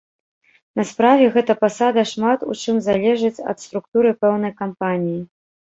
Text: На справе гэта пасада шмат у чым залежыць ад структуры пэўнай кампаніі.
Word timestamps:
На 0.79 0.85
справе 0.91 1.27
гэта 1.35 1.55
пасада 1.63 2.01
шмат 2.13 2.47
у 2.49 2.59
чым 2.63 2.81
залежыць 2.87 3.43
ад 3.55 3.63
структуры 3.67 4.09
пэўнай 4.25 4.59
кампаніі. 4.67 5.21